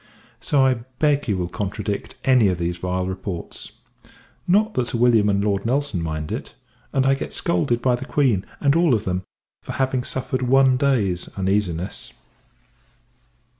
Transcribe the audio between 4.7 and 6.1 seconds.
that Sir W. and Lord N.